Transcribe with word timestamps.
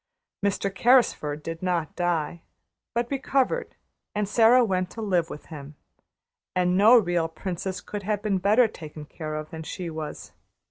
Mr. 0.43 0.73
Carrisford 0.73 1.43
did 1.43 1.61
not 1.61 1.95
die, 1.95 2.41
but 2.95 3.11
recovered, 3.11 3.75
and 4.15 4.27
Sara 4.27 4.65
went 4.65 4.89
to 4.89 4.99
live 5.03 5.29
with 5.29 5.45
him; 5.53 5.75
and 6.55 6.75
no 6.75 6.97
real 6.97 7.27
princess 7.27 7.81
could 7.81 8.01
have 8.01 8.23
been 8.23 8.39
better 8.39 8.67
taken 8.67 9.05
care 9.05 9.35
of 9.35 9.51
than 9.51 9.61
she 9.61 9.91
was. 9.91 10.31